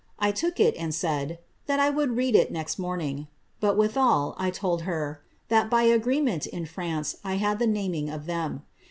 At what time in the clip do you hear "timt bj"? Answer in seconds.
5.51-5.93